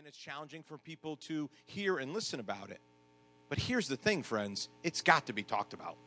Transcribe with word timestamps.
and 0.00 0.06
it's 0.06 0.16
challenging 0.16 0.62
for 0.62 0.78
people 0.78 1.16
to 1.16 1.50
hear 1.66 1.98
and 1.98 2.14
listen 2.14 2.40
about 2.40 2.70
it. 2.70 2.80
But 3.50 3.58
here's 3.58 3.86
the 3.86 3.96
thing, 3.96 4.22
friends 4.22 4.70
it's 4.82 5.02
got 5.02 5.26
to 5.26 5.34
be 5.34 5.42
talked 5.42 5.74
about. 5.74 5.98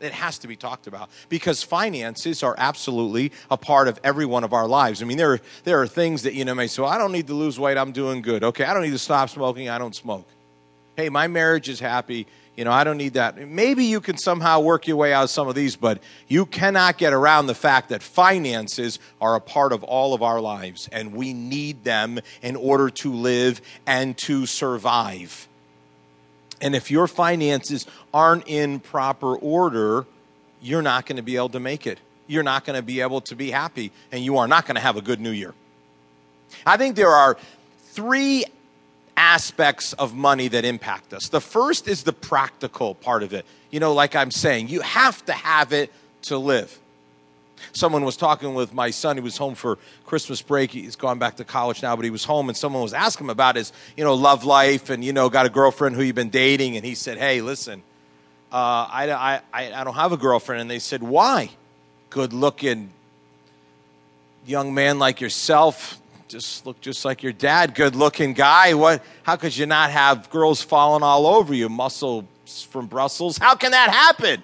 It 0.00 0.12
has 0.12 0.38
to 0.38 0.48
be 0.48 0.56
talked 0.56 0.86
about 0.86 1.10
because 1.28 1.62
finances 1.62 2.42
are 2.42 2.54
absolutely 2.56 3.32
a 3.50 3.58
part 3.58 3.88
of 3.88 4.00
every 4.02 4.24
one 4.24 4.42
of 4.42 4.54
our 4.54 4.66
lives. 4.66 5.02
I 5.02 5.04
mean, 5.04 5.18
there 5.18 5.34
are, 5.34 5.40
there 5.64 5.82
are 5.82 5.86
things 5.86 6.22
that, 6.22 6.32
you 6.32 6.46
know, 6.46 6.54
may 6.54 6.66
say, 6.66 6.80
well, 6.80 6.90
I 6.90 6.96
don't 6.96 7.12
need 7.12 7.26
to 7.26 7.34
lose 7.34 7.60
weight, 7.60 7.76
I'm 7.76 7.92
doing 7.92 8.22
good. 8.22 8.42
Okay, 8.42 8.64
I 8.64 8.72
don't 8.72 8.84
need 8.84 8.90
to 8.90 8.98
stop 8.98 9.28
smoking, 9.28 9.68
I 9.68 9.76
don't 9.76 9.94
smoke. 9.94 10.26
Hey, 10.96 11.10
my 11.10 11.28
marriage 11.28 11.68
is 11.68 11.78
happy, 11.78 12.26
you 12.56 12.64
know, 12.64 12.72
I 12.72 12.84
don't 12.84 12.96
need 12.96 13.14
that. 13.14 13.36
Maybe 13.36 13.84
you 13.84 14.00
can 14.00 14.16
somehow 14.16 14.60
work 14.60 14.86
your 14.86 14.96
way 14.96 15.12
out 15.12 15.24
of 15.24 15.30
some 15.30 15.46
of 15.46 15.54
these, 15.54 15.76
but 15.76 16.02
you 16.26 16.46
cannot 16.46 16.96
get 16.96 17.12
around 17.12 17.48
the 17.48 17.54
fact 17.54 17.90
that 17.90 18.02
finances 18.02 18.98
are 19.20 19.34
a 19.34 19.40
part 19.40 19.72
of 19.72 19.84
all 19.84 20.14
of 20.14 20.22
our 20.22 20.40
lives 20.40 20.88
and 20.90 21.12
we 21.12 21.34
need 21.34 21.84
them 21.84 22.18
in 22.40 22.56
order 22.56 22.88
to 22.88 23.12
live 23.12 23.60
and 23.86 24.16
to 24.18 24.46
survive. 24.46 25.46
And 26.62 26.74
if 26.74 26.90
your 26.90 27.06
finances 27.06 27.86
aren't 28.14 28.48
in 28.48 28.80
proper 28.80 29.36
order, 29.36 30.06
you're 30.62 30.80
not 30.80 31.04
going 31.04 31.16
to 31.16 31.22
be 31.22 31.36
able 31.36 31.50
to 31.50 31.60
make 31.60 31.86
it. 31.86 31.98
You're 32.26 32.42
not 32.42 32.64
going 32.64 32.76
to 32.76 32.82
be 32.82 33.02
able 33.02 33.20
to 33.20 33.36
be 33.36 33.50
happy, 33.50 33.92
and 34.10 34.24
you 34.24 34.38
are 34.38 34.48
not 34.48 34.66
going 34.66 34.76
to 34.76 34.80
have 34.80 34.96
a 34.96 35.02
good 35.02 35.20
new 35.20 35.30
year. 35.30 35.52
I 36.64 36.78
think 36.78 36.96
there 36.96 37.10
are 37.10 37.36
three 37.92 38.46
aspects 39.36 39.92
of 39.92 40.14
money 40.14 40.48
that 40.48 40.64
impact 40.64 41.12
us. 41.12 41.28
The 41.28 41.42
first 41.42 41.88
is 41.88 42.04
the 42.04 42.12
practical 42.14 42.94
part 42.94 43.22
of 43.22 43.34
it. 43.34 43.44
You 43.70 43.80
know, 43.80 43.92
like 43.92 44.16
I'm 44.16 44.30
saying, 44.30 44.68
you 44.68 44.80
have 44.80 45.22
to 45.26 45.34
have 45.34 45.74
it 45.74 45.92
to 46.22 46.38
live. 46.38 46.78
Someone 47.72 48.02
was 48.02 48.16
talking 48.16 48.54
with 48.54 48.72
my 48.72 48.90
son. 48.90 49.18
He 49.18 49.22
was 49.22 49.36
home 49.36 49.54
for 49.54 49.76
Christmas 50.06 50.40
break. 50.40 50.70
He's 50.70 50.96
gone 50.96 51.18
back 51.18 51.36
to 51.36 51.44
college 51.44 51.82
now, 51.82 51.94
but 51.96 52.06
he 52.06 52.10
was 52.10 52.24
home, 52.24 52.48
and 52.48 52.56
someone 52.56 52.82
was 52.82 52.94
asking 52.94 53.26
him 53.26 53.30
about 53.30 53.56
his, 53.56 53.74
you 53.94 54.04
know, 54.04 54.14
love 54.14 54.44
life, 54.44 54.88
and 54.88 55.04
you 55.04 55.12
know, 55.12 55.28
got 55.28 55.44
a 55.44 55.50
girlfriend 55.50 55.96
who 55.96 56.02
you've 56.02 56.16
been 56.16 56.30
dating, 56.30 56.76
and 56.76 56.84
he 56.86 56.94
said, 56.94 57.18
"Hey, 57.18 57.42
listen, 57.42 57.82
uh, 58.50 58.88
I, 58.90 59.40
I, 59.52 59.80
I 59.80 59.84
don't 59.84 59.94
have 59.94 60.12
a 60.12 60.16
girlfriend." 60.16 60.62
And 60.62 60.70
they 60.70 60.78
said, 60.78 61.02
"Why? 61.02 61.50
Good 62.08 62.32
looking 62.32 62.90
young 64.46 64.72
man 64.72 64.98
like 64.98 65.20
yourself, 65.20 66.00
just 66.28 66.66
look 66.66 66.80
just 66.80 67.04
like 67.04 67.22
your 67.22 67.32
dad, 67.32 67.74
good 67.74 67.94
looking 67.94 68.32
guy. 68.32 68.74
What? 68.74 69.02
How 69.22 69.36
could 69.36 69.56
you 69.56 69.66
not 69.66 69.90
have 69.90 70.30
girls 70.30 70.62
falling 70.62 71.02
all 71.02 71.26
over 71.26 71.54
you, 71.54 71.68
muscles 71.68 72.24
from 72.70 72.86
Brussels? 72.86 73.38
How 73.38 73.54
can 73.54 73.72
that 73.72 73.90
happen?" 73.90 74.42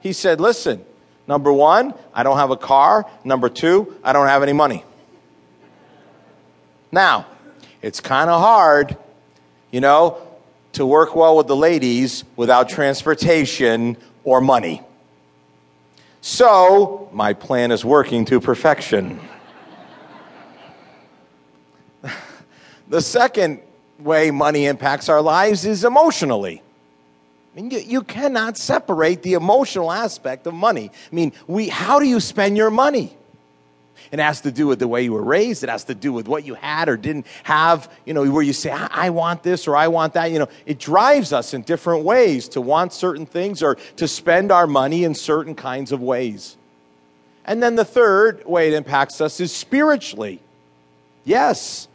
He 0.00 0.12
said, 0.12 0.40
"Listen." 0.40 0.84
Number 1.26 1.52
one, 1.52 1.94
I 2.12 2.22
don't 2.22 2.36
have 2.36 2.50
a 2.50 2.56
car. 2.56 3.06
Number 3.24 3.48
two, 3.48 3.96
I 4.04 4.12
don't 4.12 4.26
have 4.26 4.42
any 4.42 4.52
money. 4.52 4.84
Now, 6.92 7.26
it's 7.80 8.00
kind 8.00 8.28
of 8.28 8.40
hard, 8.40 8.96
you 9.70 9.80
know, 9.80 10.18
to 10.74 10.84
work 10.84 11.16
well 11.16 11.36
with 11.36 11.46
the 11.46 11.56
ladies 11.56 12.24
without 12.36 12.68
transportation 12.68 13.96
or 14.22 14.40
money. 14.40 14.82
So, 16.20 17.08
my 17.12 17.32
plan 17.32 17.70
is 17.70 17.84
working 17.84 18.24
to 18.26 18.40
perfection. 18.40 19.20
The 22.88 23.00
second 23.00 23.60
way 23.98 24.30
money 24.30 24.66
impacts 24.66 25.08
our 25.08 25.22
lives 25.22 25.64
is 25.64 25.84
emotionally. 25.84 26.62
I 27.52 27.60
mean, 27.60 27.70
you, 27.70 27.78
you 27.78 28.02
cannot 28.02 28.56
separate 28.56 29.22
the 29.22 29.34
emotional 29.34 29.92
aspect 29.92 30.46
of 30.46 30.54
money. 30.54 30.90
I 30.90 31.14
mean, 31.14 31.32
we, 31.46 31.68
how 31.68 32.00
do 32.00 32.06
you 32.06 32.18
spend 32.18 32.56
your 32.56 32.70
money? 32.70 33.16
It 34.10 34.18
has 34.18 34.40
to 34.42 34.52
do 34.52 34.66
with 34.66 34.80
the 34.80 34.88
way 34.88 35.02
you 35.02 35.12
were 35.12 35.22
raised. 35.22 35.64
It 35.64 35.70
has 35.70 35.84
to 35.84 35.94
do 35.94 36.12
with 36.12 36.28
what 36.28 36.44
you 36.44 36.54
had 36.54 36.88
or 36.88 36.96
didn't 36.96 37.26
have, 37.44 37.90
you 38.04 38.12
know, 38.12 38.28
where 38.30 38.42
you 38.42 38.52
say, 38.52 38.70
I, 38.70 38.88
I 38.90 39.10
want 39.10 39.42
this 39.42 39.66
or 39.66 39.76
I 39.76 39.88
want 39.88 40.14
that. 40.14 40.30
You 40.30 40.40
know, 40.40 40.48
it 40.66 40.78
drives 40.78 41.32
us 41.32 41.54
in 41.54 41.62
different 41.62 42.04
ways 42.04 42.48
to 42.50 42.60
want 42.60 42.92
certain 42.92 43.26
things 43.26 43.62
or 43.62 43.76
to 43.96 44.08
spend 44.08 44.52
our 44.52 44.66
money 44.66 45.04
in 45.04 45.14
certain 45.14 45.54
kinds 45.54 45.90
of 45.92 46.00
ways. 46.00 46.56
And 47.44 47.62
then 47.62 47.76
the 47.76 47.84
third 47.84 48.44
way 48.46 48.68
it 48.68 48.74
impacts 48.74 49.20
us 49.20 49.40
is 49.40 49.54
spiritually. 49.54 50.40
Yes, 51.24 51.88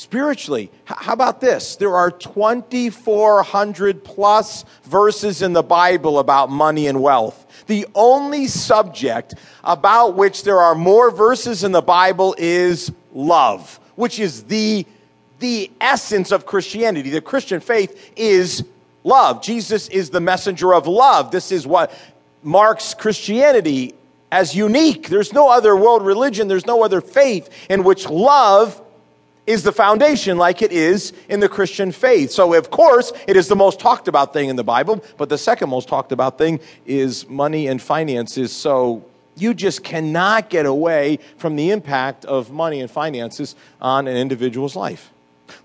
spiritually. 0.00 0.70
How 0.86 1.12
about 1.12 1.42
this? 1.42 1.76
There 1.76 1.94
are 1.94 2.10
2,400 2.10 4.02
plus 4.02 4.64
verses 4.84 5.42
in 5.42 5.52
the 5.52 5.62
Bible 5.62 6.18
about 6.18 6.48
money 6.48 6.86
and 6.86 7.02
wealth. 7.02 7.64
The 7.66 7.86
only 7.94 8.46
subject 8.46 9.34
about 9.62 10.14
which 10.16 10.42
there 10.42 10.58
are 10.58 10.74
more 10.74 11.10
verses 11.10 11.64
in 11.64 11.72
the 11.72 11.82
Bible 11.82 12.34
is 12.38 12.90
love, 13.12 13.78
which 13.96 14.18
is 14.18 14.44
the, 14.44 14.86
the 15.38 15.70
essence 15.82 16.32
of 16.32 16.46
Christianity. 16.46 17.10
The 17.10 17.20
Christian 17.20 17.60
faith 17.60 18.12
is 18.16 18.64
love. 19.04 19.42
Jesus 19.42 19.86
is 19.88 20.08
the 20.08 20.20
messenger 20.20 20.72
of 20.72 20.86
love. 20.86 21.30
This 21.30 21.52
is 21.52 21.66
what 21.66 21.92
marks 22.42 22.94
Christianity 22.94 23.94
as 24.32 24.56
unique. 24.56 25.10
There's 25.10 25.34
no 25.34 25.50
other 25.50 25.76
world 25.76 26.06
religion, 26.06 26.48
there's 26.48 26.66
no 26.66 26.82
other 26.82 27.02
faith 27.02 27.50
in 27.68 27.84
which 27.84 28.08
love 28.08 28.80
is 29.50 29.64
the 29.64 29.72
foundation 29.72 30.38
like 30.38 30.62
it 30.62 30.70
is 30.70 31.12
in 31.28 31.40
the 31.40 31.48
Christian 31.48 31.90
faith. 31.90 32.30
So, 32.30 32.54
of 32.54 32.70
course, 32.70 33.12
it 33.26 33.36
is 33.36 33.48
the 33.48 33.56
most 33.56 33.80
talked 33.80 34.06
about 34.06 34.32
thing 34.32 34.48
in 34.48 34.54
the 34.54 34.64
Bible, 34.64 35.02
but 35.16 35.28
the 35.28 35.38
second 35.38 35.68
most 35.68 35.88
talked 35.88 36.12
about 36.12 36.38
thing 36.38 36.60
is 36.86 37.28
money 37.28 37.66
and 37.66 37.82
finances. 37.82 38.52
So, 38.52 39.04
you 39.36 39.54
just 39.54 39.82
cannot 39.82 40.50
get 40.50 40.66
away 40.66 41.18
from 41.36 41.56
the 41.56 41.70
impact 41.70 42.24
of 42.24 42.52
money 42.52 42.80
and 42.80 42.90
finances 42.90 43.56
on 43.80 44.06
an 44.06 44.16
individual's 44.16 44.76
life. 44.76 45.10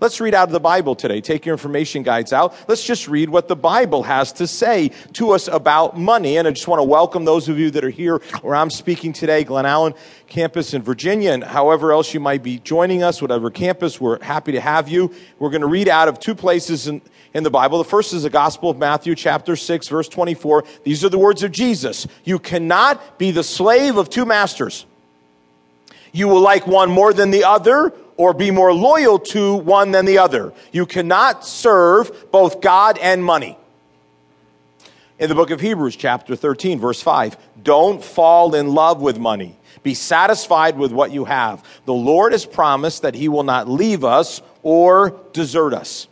Let's 0.00 0.20
read 0.20 0.34
out 0.34 0.48
of 0.48 0.52
the 0.52 0.60
Bible 0.60 0.94
today. 0.94 1.20
Take 1.20 1.46
your 1.46 1.54
information 1.54 2.02
guides 2.02 2.32
out. 2.32 2.54
Let's 2.68 2.84
just 2.84 3.08
read 3.08 3.28
what 3.28 3.48
the 3.48 3.56
Bible 3.56 4.02
has 4.02 4.32
to 4.34 4.46
say 4.46 4.90
to 5.14 5.30
us 5.30 5.48
about 5.48 5.98
money. 5.98 6.38
And 6.38 6.46
I 6.46 6.50
just 6.50 6.68
want 6.68 6.80
to 6.80 6.84
welcome 6.84 7.24
those 7.24 7.48
of 7.48 7.58
you 7.58 7.70
that 7.72 7.84
are 7.84 7.90
here 7.90 8.18
where 8.42 8.54
I'm 8.54 8.70
speaking 8.70 9.12
today, 9.12 9.44
Glen 9.44 9.66
Allen 9.66 9.94
campus 10.28 10.74
in 10.74 10.82
Virginia, 10.82 11.32
and 11.32 11.42
however 11.42 11.92
else 11.92 12.12
you 12.12 12.20
might 12.20 12.42
be 12.42 12.58
joining 12.58 13.02
us, 13.02 13.22
whatever 13.22 13.50
campus, 13.50 14.00
we're 14.00 14.22
happy 14.22 14.52
to 14.52 14.60
have 14.60 14.88
you. 14.88 15.14
We're 15.38 15.50
going 15.50 15.60
to 15.60 15.66
read 15.66 15.88
out 15.88 16.08
of 16.08 16.18
two 16.18 16.34
places 16.34 16.88
in, 16.88 17.00
in 17.32 17.42
the 17.42 17.50
Bible. 17.50 17.78
The 17.78 17.84
first 17.84 18.12
is 18.12 18.24
the 18.24 18.30
Gospel 18.30 18.70
of 18.70 18.78
Matthew, 18.78 19.14
chapter 19.14 19.56
6, 19.56 19.88
verse 19.88 20.08
24. 20.08 20.64
These 20.84 21.04
are 21.04 21.08
the 21.08 21.18
words 21.18 21.42
of 21.42 21.52
Jesus. 21.52 22.06
You 22.24 22.38
cannot 22.38 23.18
be 23.18 23.30
the 23.30 23.44
slave 23.44 23.96
of 23.96 24.10
two 24.10 24.24
masters. 24.24 24.86
You 26.12 26.28
will 26.28 26.40
like 26.40 26.66
one 26.66 26.90
more 26.90 27.12
than 27.12 27.30
the 27.30 27.44
other 27.44 27.92
or 28.16 28.32
be 28.32 28.50
more 28.50 28.72
loyal 28.72 29.18
to 29.18 29.56
one 29.56 29.90
than 29.90 30.04
the 30.04 30.18
other. 30.18 30.52
You 30.72 30.86
cannot 30.86 31.44
serve 31.44 32.30
both 32.30 32.60
God 32.60 32.98
and 32.98 33.22
money. 33.24 33.58
In 35.18 35.28
the 35.28 35.34
book 35.34 35.50
of 35.50 35.60
Hebrews, 35.60 35.96
chapter 35.96 36.36
13, 36.36 36.78
verse 36.78 37.00
5, 37.00 37.36
don't 37.62 38.04
fall 38.04 38.54
in 38.54 38.74
love 38.74 39.00
with 39.00 39.18
money. 39.18 39.56
Be 39.82 39.94
satisfied 39.94 40.76
with 40.76 40.92
what 40.92 41.10
you 41.10 41.24
have. 41.24 41.64
The 41.84 41.94
Lord 41.94 42.32
has 42.32 42.44
promised 42.44 43.02
that 43.02 43.14
He 43.14 43.28
will 43.28 43.44
not 43.44 43.68
leave 43.68 44.04
us 44.04 44.42
or 44.62 45.18
desert 45.32 45.72
us. 45.72 46.08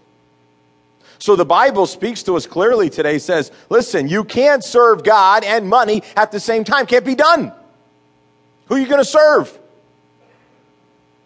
So 1.18 1.36
the 1.36 1.44
Bible 1.44 1.86
speaks 1.86 2.22
to 2.24 2.36
us 2.36 2.46
clearly 2.46 2.90
today, 2.90 3.18
says, 3.18 3.50
listen, 3.70 4.08
you 4.08 4.24
can't 4.24 4.62
serve 4.62 5.04
God 5.04 5.42
and 5.42 5.68
money 5.68 6.02
at 6.16 6.32
the 6.32 6.40
same 6.40 6.64
time. 6.64 6.86
Can't 6.86 7.04
be 7.04 7.14
done. 7.14 7.52
Who 8.66 8.76
are 8.76 8.78
you 8.78 8.86
going 8.86 9.00
to 9.00 9.04
serve? 9.04 9.58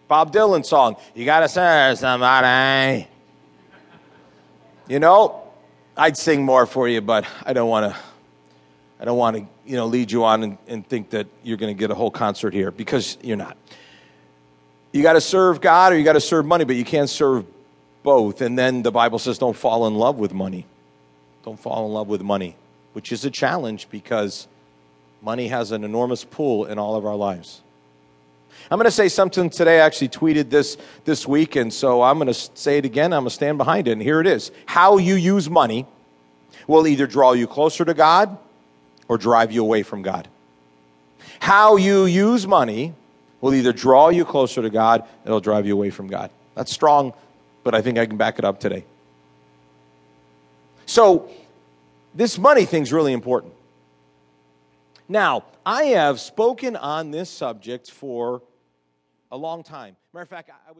Bob 0.08 0.32
Dylan 0.32 0.64
song. 0.64 0.96
You 1.14 1.26
got 1.26 1.41
to 1.41 1.48
serve 1.48 1.98
somebody. 1.98 3.06
You 4.88 4.98
know, 4.98 5.42
I'd 5.96 6.16
sing 6.16 6.42
more 6.42 6.64
for 6.64 6.88
you, 6.88 7.02
but 7.02 7.26
I 7.44 7.52
don't 7.52 7.69
want 7.69 7.92
to. 7.92 8.00
I 9.00 9.04
don't 9.04 9.19
want 9.19 9.36
to, 9.36 9.46
you 9.64 9.76
know, 9.76 9.86
lead 9.86 10.10
you 10.10 10.24
on 10.24 10.42
and, 10.42 10.58
and 10.66 10.84
think 10.84 11.10
that 11.10 11.28
you're 11.44 11.56
going 11.56 11.72
to 11.72 11.78
get 11.78 11.92
a 11.92 11.94
whole 11.94 12.10
concert 12.10 12.52
here 12.52 12.72
because 12.72 13.16
you're 13.22 13.36
not. 13.36 13.56
You 14.91 15.02
got 15.02 15.12
to 15.12 15.20
serve 15.20 15.60
God 15.60 15.92
or 15.92 15.98
you 15.98 16.02
got 16.02 16.14
to 16.14 16.20
serve 16.20 16.46
money, 16.46 16.64
but 16.64 16.75
you 16.75 16.84
can't 16.84 17.08
serve 17.08 17.44
both. 18.02 18.40
And 18.40 18.58
then 18.58 18.82
the 18.82 18.90
Bible 18.90 19.20
says, 19.20 19.38
don't 19.38 19.56
fall 19.56 19.87
in 19.87 19.94
love 19.94 20.16
with 20.16 20.32
money. 20.32 20.66
Don't 21.44 21.61
fall 21.61 21.87
in 21.87 21.93
love 21.93 22.08
with 22.08 22.22
money, 22.22 22.56
which 22.93 23.12
is 23.12 23.25
a 23.25 23.31
challenge 23.31 23.88
because 23.88 24.49
money 25.22 25.46
has 25.46 25.70
an 25.70 25.84
enormous 25.84 26.25
pull 26.25 26.64
in 26.64 26.76
all 26.76 26.96
of 26.96 27.06
our 27.06 27.14
lives. 27.14 27.62
I'm 28.71 28.79
going 28.79 28.85
to 28.85 28.91
say 28.91 29.09
something 29.09 29.49
today. 29.50 29.81
I 29.81 29.87
actually 29.87 30.11
tweeted 30.11 30.50
this 30.50 30.77
this 31.05 31.27
week, 31.27 31.56
and 31.56 31.73
so 31.73 32.03
I'm 32.03 32.19
going 32.19 32.29
to 32.29 32.35
say 32.35 32.79
it 32.79 32.85
again. 32.85 33.12
I'm 33.12 33.23
going 33.23 33.31
to 33.31 33.35
stand 33.35 33.59
behind 33.59 33.89
it. 33.89 33.93
And 33.93 34.03
here 34.03 34.21
it 34.21 34.27
is 34.27 34.50
How 34.67 34.99
you 34.99 35.15
use 35.15 35.49
money 35.49 35.87
will 36.67 36.87
either 36.87 37.06
draw 37.06 37.33
you 37.33 37.47
closer 37.47 37.85
to 37.85 37.95
God 37.95 38.37
or 39.09 39.17
drive 39.19 39.50
you 39.53 39.62
away 39.62 39.83
from 39.83 40.03
God. 40.03 40.29
How 41.41 41.77
you 41.77 42.05
use 42.05 42.47
money 42.47 42.95
will 43.41 43.55
either 43.55 43.73
draw 43.73 44.09
you 44.09 44.25
closer 44.25 44.62
to 44.62 44.71
God, 44.71 45.05
it'll 45.25 45.41
drive 45.41 45.67
you 45.67 45.73
away 45.73 45.91
from 45.91 46.09
God. 46.09 46.31
That's 46.55 46.73
strong, 46.73 47.15
but 47.65 47.75
I 47.75 47.81
think 47.81 47.99
I 47.99 48.06
can 48.06 48.17
back 48.17 48.39
it 48.39 48.45
up 48.45 48.61
today. 48.61 48.85
So, 50.87 51.31
this 52.15 52.39
money 52.39 52.65
thing's 52.65 52.93
really 52.93 53.12
important. 53.12 53.53
Now, 55.08 55.44
I 55.64 55.84
have 55.84 56.20
spoken 56.20 56.76
on 56.76 57.10
this 57.10 57.31
subject 57.31 57.90
for 57.90 58.43
a 59.32 59.37
long 59.38 59.62
time. 59.62 59.96
Matter 60.12 60.22
of 60.22 60.28
fact, 60.28 60.50
I 60.50 60.69
was 60.69 60.76